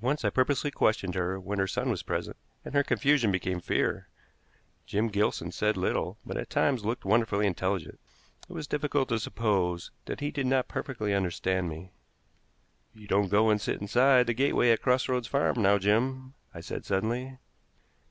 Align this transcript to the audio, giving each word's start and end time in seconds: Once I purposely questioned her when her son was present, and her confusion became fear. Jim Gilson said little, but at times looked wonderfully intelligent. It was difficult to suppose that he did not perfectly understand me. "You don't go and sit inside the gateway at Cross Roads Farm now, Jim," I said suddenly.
Once 0.00 0.24
I 0.24 0.30
purposely 0.30 0.70
questioned 0.70 1.14
her 1.16 1.38
when 1.38 1.58
her 1.58 1.66
son 1.66 1.90
was 1.90 2.02
present, 2.02 2.38
and 2.64 2.72
her 2.72 2.82
confusion 2.82 3.30
became 3.30 3.60
fear. 3.60 4.08
Jim 4.86 5.08
Gilson 5.08 5.52
said 5.52 5.76
little, 5.76 6.16
but 6.24 6.38
at 6.38 6.48
times 6.48 6.82
looked 6.82 7.04
wonderfully 7.04 7.46
intelligent. 7.46 8.00
It 8.48 8.54
was 8.54 8.66
difficult 8.66 9.10
to 9.10 9.18
suppose 9.18 9.90
that 10.06 10.20
he 10.20 10.30
did 10.30 10.46
not 10.46 10.66
perfectly 10.68 11.12
understand 11.12 11.68
me. 11.68 11.92
"You 12.94 13.06
don't 13.06 13.28
go 13.28 13.50
and 13.50 13.60
sit 13.60 13.82
inside 13.82 14.28
the 14.28 14.32
gateway 14.32 14.70
at 14.70 14.80
Cross 14.80 15.10
Roads 15.10 15.28
Farm 15.28 15.60
now, 15.60 15.76
Jim," 15.76 16.32
I 16.54 16.62
said 16.62 16.86
suddenly. 16.86 17.38